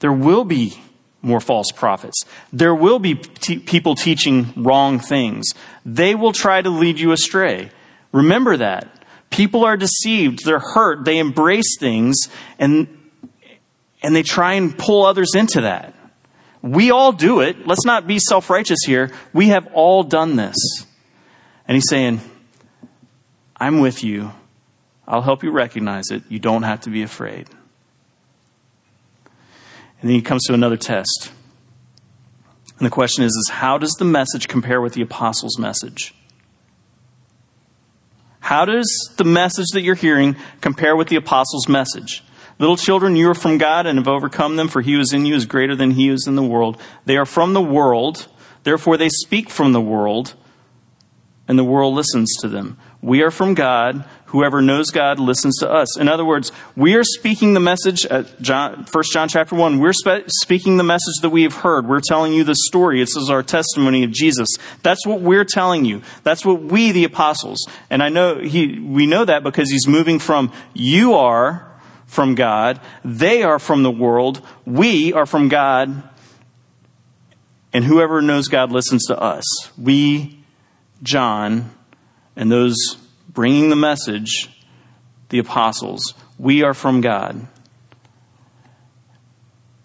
[0.00, 0.80] There will be
[1.22, 2.24] more false prophets.
[2.52, 5.46] There will be people teaching wrong things.
[5.84, 7.70] They will try to lead you astray.
[8.12, 8.94] Remember that.
[9.30, 12.16] People are deceived, they're hurt, they embrace things,
[12.58, 12.88] and,
[14.02, 15.94] and they try and pull others into that.
[16.62, 17.66] We all do it.
[17.66, 19.12] Let's not be self righteous here.
[19.32, 20.56] We have all done this.
[21.66, 22.20] And he's saying,
[23.56, 24.32] I'm with you.
[25.06, 26.22] I'll help you recognize it.
[26.28, 27.48] You don't have to be afraid.
[30.00, 31.32] And then he comes to another test.
[32.78, 36.14] And the question is, is how does the message compare with the apostles' message?
[38.40, 42.22] How does the message that you're hearing compare with the apostles' message?
[42.58, 45.26] Little children, you are from God and have overcome them, for he who is in
[45.26, 46.80] you is greater than he who is in the world.
[47.04, 48.26] They are from the world,
[48.64, 50.34] therefore they speak from the world,
[51.46, 52.78] and the world listens to them.
[53.00, 54.04] We are from God.
[54.26, 55.96] Whoever knows God listens to us.
[55.96, 59.78] In other words, we are speaking the message at John, 1 John chapter 1.
[59.78, 61.86] We're spe- speaking the message that we have heard.
[61.86, 63.00] We're telling you the story.
[63.00, 64.48] This is our testimony of Jesus.
[64.82, 66.02] That's what we're telling you.
[66.24, 70.18] That's what we, the apostles, and I know he, we know that because he's moving
[70.18, 71.68] from you are
[72.06, 76.02] from God, they are from the world, we are from God,
[77.72, 79.44] and whoever knows God listens to us.
[79.78, 80.42] We,
[81.02, 81.70] John,
[82.38, 82.96] and those
[83.28, 84.48] bringing the message,
[85.28, 87.48] the apostles, we are from God.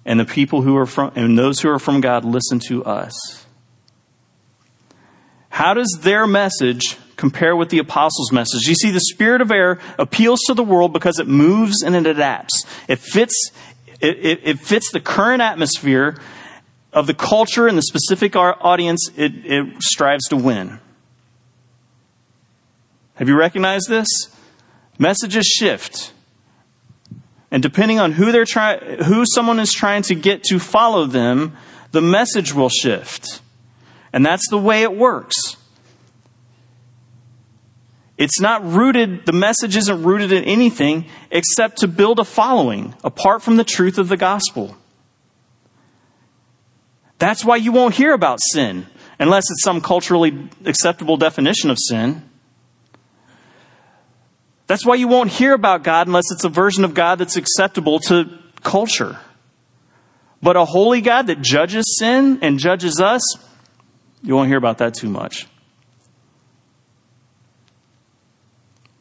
[0.05, 3.45] And the people who are from, and those who are from God listen to us.
[5.49, 8.67] How does their message compare with the apostles' message?
[8.67, 12.05] You see, the spirit of error appeals to the world because it moves and it
[12.05, 12.65] adapts.
[12.87, 13.51] It fits,
[13.99, 16.19] it, it, it fits the current atmosphere
[16.91, 20.79] of the culture and the specific audience it, it strives to win.
[23.15, 24.07] Have you recognized this?
[24.97, 26.13] Messages shift.
[27.51, 31.55] And depending on who they're trying, who someone is trying to get to follow them,
[31.91, 33.41] the message will shift.
[34.11, 35.35] And that's the way it works.
[38.17, 43.41] It's not rooted, the message isn't rooted in anything except to build a following apart
[43.41, 44.77] from the truth of the gospel.
[47.17, 48.85] That's why you won't hear about sin
[49.19, 52.29] unless it's some culturally acceptable definition of sin.
[54.73, 57.99] That's why you won't hear about God unless it's a version of God that's acceptable
[58.07, 59.19] to culture.
[60.41, 63.21] But a holy God that judges sin and judges us,
[64.23, 65.45] you won't hear about that too much.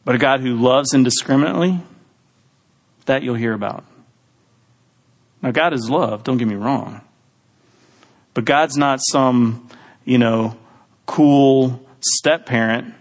[0.05, 1.79] But a God who loves indiscriminately,
[3.07, 3.83] that you'll hear about.
[5.41, 7.01] Now, God is love, don't get me wrong.
[8.35, 9.67] But God's not some,
[10.05, 10.55] you know,
[11.07, 12.93] cool step parent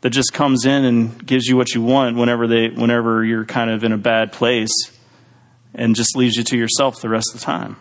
[0.00, 3.70] that just comes in and gives you what you want whenever they whenever you're kind
[3.70, 4.72] of in a bad place
[5.74, 7.76] and just leaves you to yourself the rest of the time.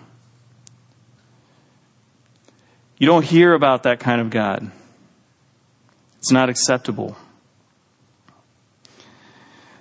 [2.98, 4.72] You don't hear about that kind of God.
[6.18, 7.16] It's not acceptable.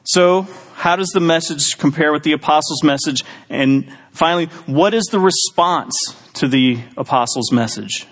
[0.04, 3.24] So, how does the message compare with the apostles' message?
[3.48, 5.94] And finally, what is the response
[6.34, 8.06] to the apostles' message?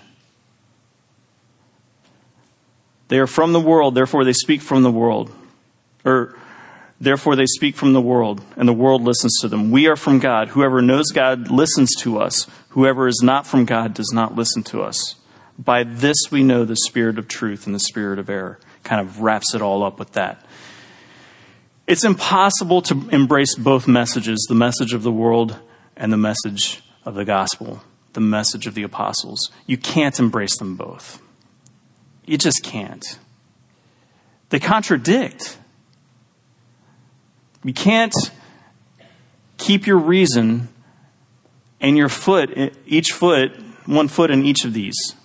[3.07, 5.31] They are from the world, therefore they speak from the world.
[6.03, 6.37] Or,
[6.99, 9.71] therefore they speak from the world, and the world listens to them.
[9.71, 10.49] We are from God.
[10.49, 12.47] Whoever knows God listens to us.
[12.69, 15.15] Whoever is not from God does not listen to us.
[15.57, 18.59] By this we know the spirit of truth and the spirit of error.
[18.83, 20.45] Kind of wraps it all up with that.
[21.87, 25.57] It's impossible to embrace both messages the message of the world
[25.95, 27.83] and the message of the gospel,
[28.13, 29.51] the message of the apostles.
[29.67, 31.21] You can't embrace them both.
[32.25, 33.05] You just can't.
[34.49, 35.57] They contradict.
[37.63, 38.13] You can't
[39.57, 40.69] keep your reason
[41.81, 43.51] and your foot, each foot,
[43.85, 45.15] one foot in each of these.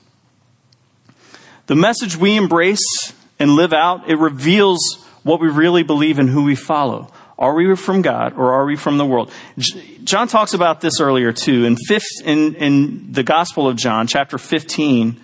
[1.66, 4.80] The message we embrace and live out, it reveals
[5.22, 7.12] what we really believe and who we follow.
[7.38, 9.32] Are we from God or are we from the world?
[10.04, 11.64] John talks about this earlier too.
[11.64, 15.20] In, fifth, in, in the Gospel of John, chapter 15,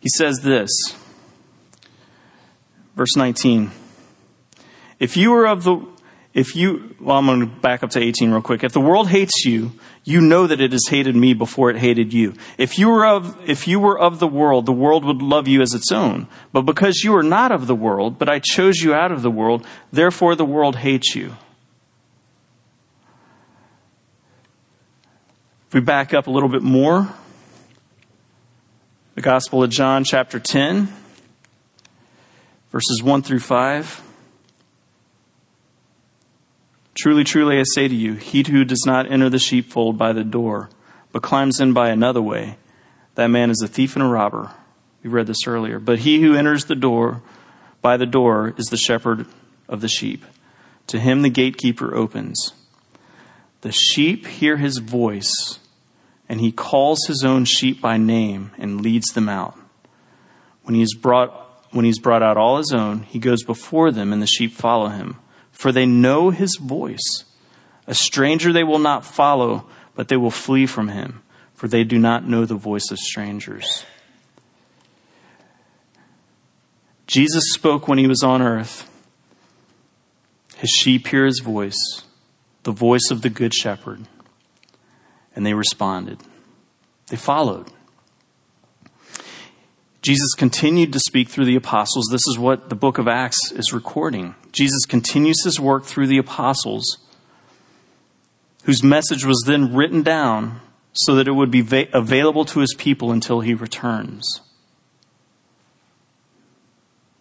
[0.00, 0.70] he says this,
[2.94, 3.70] verse 19.
[4.98, 5.86] If you are of the,
[6.34, 8.62] if you, well, I'm going to back up to 18 real quick.
[8.62, 9.72] If the world hates you,
[10.04, 12.34] you know that it has hated me before it hated you.
[12.56, 15.60] If you were of, if you were of the world, the world would love you
[15.60, 16.28] as its own.
[16.52, 19.30] But because you are not of the world, but I chose you out of the
[19.30, 21.36] world, therefore the world hates you.
[25.68, 27.12] If we back up a little bit more,
[29.28, 30.88] Gospel of John, chapter 10,
[32.72, 34.02] verses 1 through 5.
[36.94, 40.24] Truly, truly, I say to you, he who does not enter the sheepfold by the
[40.24, 40.70] door,
[41.12, 42.56] but climbs in by another way,
[43.16, 44.50] that man is a thief and a robber.
[45.02, 45.78] We read this earlier.
[45.78, 47.20] But he who enters the door
[47.82, 49.26] by the door is the shepherd
[49.68, 50.24] of the sheep.
[50.86, 52.54] To him the gatekeeper opens.
[53.60, 55.58] The sheep hear his voice,
[56.28, 59.58] and he calls his own sheep by name and leads them out.
[60.62, 61.30] When he has brought,
[61.70, 64.88] when he's brought out all his own, he goes before them, and the sheep follow
[64.88, 65.18] him
[65.58, 67.24] for they know his voice.
[67.88, 69.66] A stranger they will not follow,
[69.96, 71.20] but they will flee from him,
[71.52, 73.84] for they do not know the voice of strangers.
[77.08, 78.88] Jesus spoke when he was on earth.
[80.54, 82.04] His sheep hear his voice,
[82.62, 84.06] the voice of the good shepherd,
[85.38, 86.18] and they responded.
[87.10, 87.68] They followed.
[90.02, 92.08] Jesus continued to speak through the apostles.
[92.10, 94.34] This is what the book of Acts is recording.
[94.50, 96.98] Jesus continues his work through the apostles,
[98.64, 100.60] whose message was then written down
[100.92, 104.40] so that it would be va- available to his people until he returns.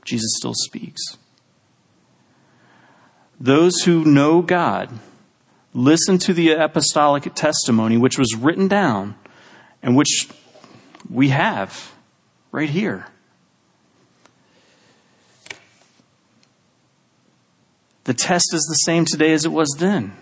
[0.03, 1.03] Jesus still speaks.
[3.39, 4.89] Those who know God
[5.77, 9.13] listen to the apostolic testimony, which was written down
[9.83, 10.27] and which
[11.07, 11.93] we have
[12.51, 13.05] right here.
[18.05, 20.13] The test is the same today as it was then.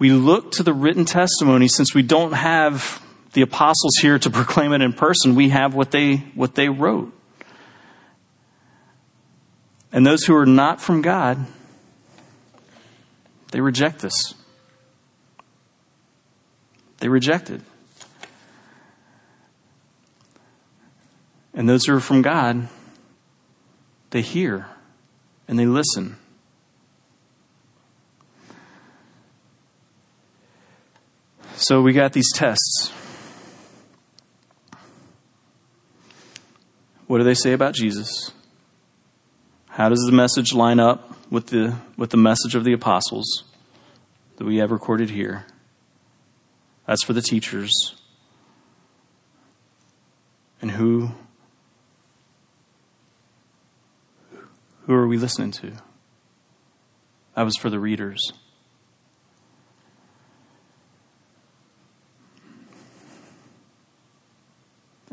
[0.00, 3.00] We look to the written testimony since we don't have
[3.34, 5.36] the apostles here to proclaim it in person.
[5.36, 7.12] We have what they, what they wrote.
[9.92, 11.46] And those who are not from God,
[13.52, 14.34] they reject this.
[16.98, 17.60] They reject it.
[21.54, 22.68] And those who are from God,
[24.10, 24.66] they hear
[25.46, 26.16] and they listen.
[31.56, 32.90] So we got these tests.
[37.06, 38.32] What do they say about Jesus?
[39.68, 43.44] How does the message line up with the, with the message of the apostles
[44.36, 45.46] that we have recorded here?
[46.86, 47.72] That's for the teachers.
[50.60, 51.12] And who
[54.86, 55.72] Who are we listening to?
[57.36, 58.20] That was for the readers.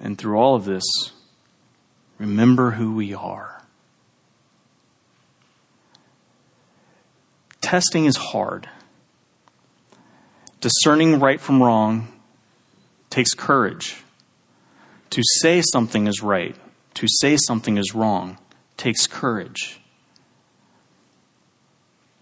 [0.02, 0.84] And through all of this,
[2.18, 3.59] remember who we are.
[7.70, 8.68] Testing is hard.
[10.60, 12.08] Discerning right from wrong
[13.12, 14.02] takes courage.
[15.12, 16.56] To say something is right,
[16.96, 18.40] to say something is wrong
[18.76, 19.80] takes courage.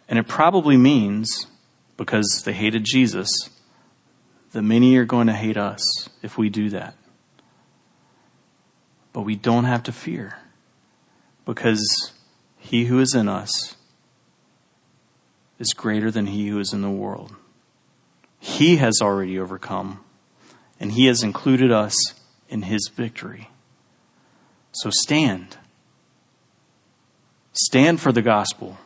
[0.10, 1.48] And it probably means,
[1.96, 3.30] because they hated Jesus,
[4.52, 6.94] that many are going to hate us if we do that.
[9.14, 10.40] But we don't have to fear,
[11.46, 12.12] because
[12.58, 13.77] he who is in us
[15.60, 17.36] is greater than he who is in the world.
[18.40, 20.04] He has already overcome,
[20.80, 21.96] and he has included us
[22.50, 23.50] in his victory.
[24.72, 25.58] So stand.
[27.54, 28.78] Stand for the gospel.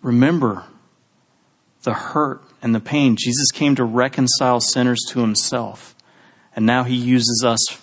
[0.00, 0.64] Remember
[1.82, 3.16] the hurt and the pain.
[3.18, 5.94] Jesus came to reconcile sinners to himself.
[6.56, 7.78] And now he uses us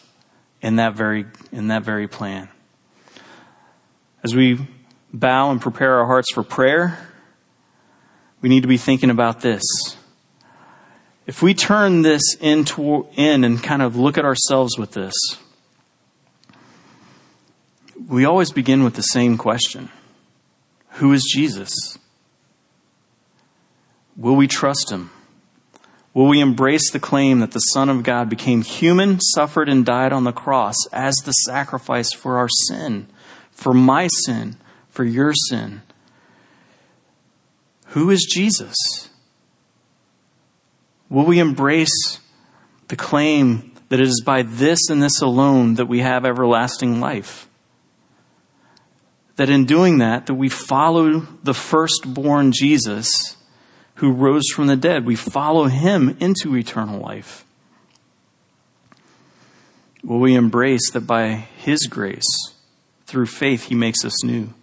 [0.62, 2.50] in that very, in that very plan.
[4.26, 4.58] As we
[5.14, 6.98] bow and prepare our hearts for prayer,
[8.42, 9.62] we need to be thinking about this.
[11.28, 15.14] If we turn this into, in and kind of look at ourselves with this,
[18.10, 19.90] we always begin with the same question
[20.94, 22.00] Who is Jesus?
[24.18, 25.12] Will we trust him?
[26.16, 30.12] Will we embrace the claim that the Son of God became human, suffered, and died
[30.12, 33.06] on the cross as the sacrifice for our sin,
[33.56, 34.58] for my sin,
[34.90, 35.82] for your sin?
[37.88, 38.76] Who is Jesus?
[41.10, 42.20] Will we embrace
[42.90, 47.48] the claim that it is by this and this alone that we have everlasting life?
[49.38, 53.38] That in doing that, that we follow the firstborn Jesus
[53.96, 55.06] who rose from the dead.
[55.06, 57.46] We follow him into eternal life.
[60.04, 62.54] Will we embrace that by his grace,
[63.16, 64.54] through faith, he makes us new?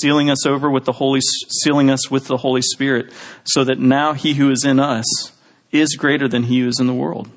[0.00, 3.12] sealing us over with the Holy, sealing us with the Holy Spirit,
[3.44, 5.32] so that now he who is in us
[5.70, 7.28] is greater than he who is in the world.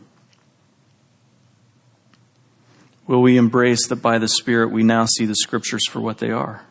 [3.08, 6.32] Will we embrace that by the Spirit we now see the Scriptures for what they
[6.32, 6.64] are?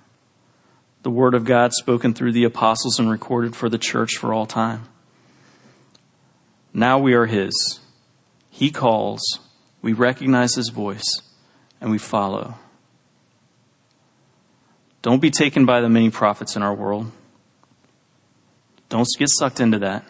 [1.03, 4.47] The Word of God spoken through the apostles and recorded for the church for all
[4.47, 4.89] time.
[6.73, 7.81] Now we are His.
[8.51, 9.23] He calls,
[9.83, 11.05] we recognize His voice,
[11.81, 12.55] and we follow.
[15.05, 17.13] Don't be taken by the many prophets in our world.
[18.89, 20.03] Don't get sucked into that.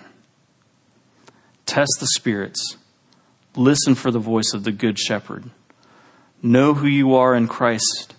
[1.66, 2.76] Test the spirits.
[3.56, 5.50] Listen for the voice of the Good Shepherd.
[6.40, 8.14] Know who you are in Christ.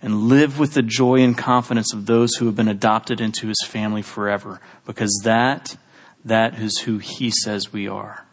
[0.00, 3.64] And live with the joy and confidence of those who have been adopted into his
[3.66, 4.60] family forever.
[4.84, 5.76] Because that,
[6.24, 8.24] that is who he says we are.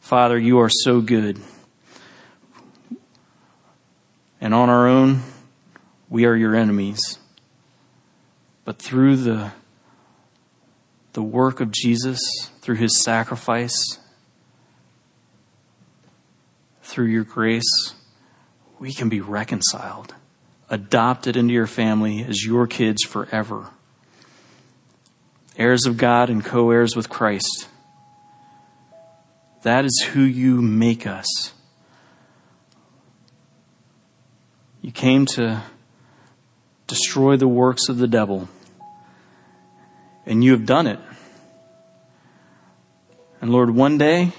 [0.00, 1.38] Father, you are so good.
[4.40, 5.22] And on our own,
[6.12, 7.18] we are your enemies.
[8.66, 9.52] But through the,
[11.14, 12.20] the work of Jesus,
[12.60, 13.98] through his sacrifice,
[16.82, 17.94] through your grace,
[18.78, 20.14] we can be reconciled,
[20.68, 23.70] adopted into your family as your kids forever,
[25.56, 27.68] heirs of God and co heirs with Christ.
[29.62, 31.54] That is who you make us.
[34.82, 35.62] You came to
[36.92, 38.50] destroy the works of the devil.
[40.26, 41.00] And you have done it.
[43.40, 44.32] And Lord, one day,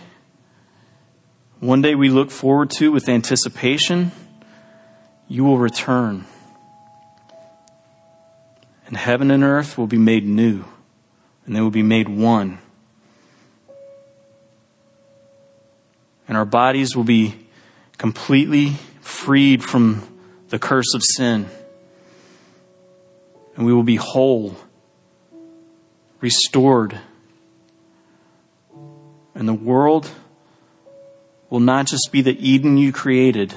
[1.60, 4.12] one day we look forward to with anticipation,
[5.28, 6.26] you will return.
[8.86, 10.64] And heaven and earth will be made new,
[11.47, 12.60] and they will be made one.
[16.28, 17.34] And our bodies will be
[17.97, 20.08] completely freed from
[20.49, 21.49] the curse of sin
[23.56, 24.56] and we will be whole,
[26.22, 26.99] restored.
[29.36, 30.10] And the world
[31.49, 33.54] will not just be the Eden you created,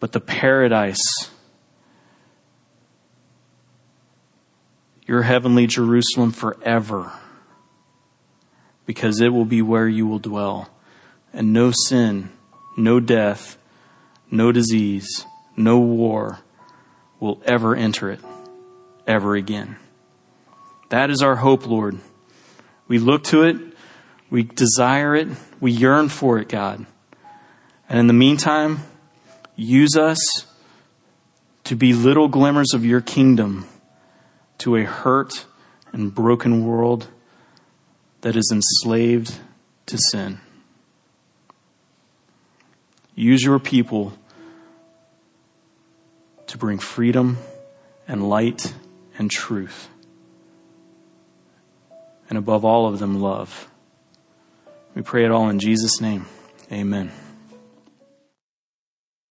[0.00, 1.30] but the paradise,
[5.06, 7.12] your heavenly Jerusalem forever,
[8.86, 10.70] because it will be where you will dwell.
[11.32, 12.30] And no sin,
[12.76, 13.58] no death,
[14.30, 16.40] no disease, no war
[17.20, 18.20] will ever enter it
[19.06, 19.76] ever again.
[20.88, 21.98] That is our hope, Lord.
[22.88, 23.56] We look to it,
[24.30, 25.28] we desire it,
[25.60, 26.86] we yearn for it, God.
[27.88, 28.80] And in the meantime,
[29.54, 30.46] use us
[31.64, 33.66] to be little glimmers of your kingdom
[34.58, 35.46] to a hurt
[35.92, 37.08] and broken world
[38.20, 39.38] that is enslaved
[39.86, 40.40] to sin.
[43.14, 44.12] Use your people
[46.48, 47.38] to bring freedom
[48.06, 48.74] and light
[49.18, 49.88] and truth.
[52.28, 53.68] And above all of them, love.
[54.94, 56.26] We pray it all in Jesus' name.
[56.72, 57.12] Amen.